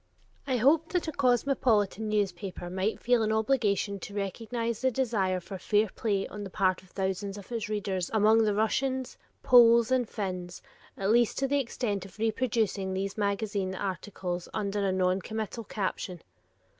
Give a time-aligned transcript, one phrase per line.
[0.47, 5.59] I hoped that a cosmopolitan newspaper might feel an obligation to recognize the desire for
[5.59, 10.09] fair play on the part of thousands of its readers among the Russians, Poles, and
[10.09, 10.63] Finns,
[10.97, 16.23] at least to the extent of reproducing these magazine articles under a noncommittal caption.